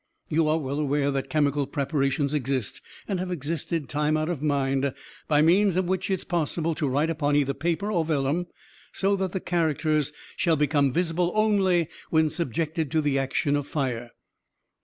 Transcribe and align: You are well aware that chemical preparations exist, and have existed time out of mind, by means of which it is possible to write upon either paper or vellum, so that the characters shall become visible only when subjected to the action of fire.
You 0.29 0.47
are 0.47 0.57
well 0.57 0.79
aware 0.79 1.11
that 1.11 1.29
chemical 1.29 1.67
preparations 1.67 2.33
exist, 2.33 2.81
and 3.07 3.19
have 3.19 3.29
existed 3.29 3.87
time 3.87 4.17
out 4.17 4.29
of 4.29 4.41
mind, 4.41 4.95
by 5.27 5.43
means 5.43 5.75
of 5.75 5.85
which 5.85 6.09
it 6.09 6.15
is 6.21 6.23
possible 6.23 6.73
to 6.73 6.87
write 6.87 7.11
upon 7.11 7.35
either 7.35 7.53
paper 7.53 7.91
or 7.91 8.03
vellum, 8.03 8.47
so 8.91 9.15
that 9.17 9.31
the 9.31 9.39
characters 9.39 10.11
shall 10.35 10.55
become 10.55 10.91
visible 10.91 11.31
only 11.35 11.87
when 12.09 12.31
subjected 12.31 12.89
to 12.89 13.01
the 13.01 13.19
action 13.19 13.55
of 13.55 13.67
fire. 13.67 14.09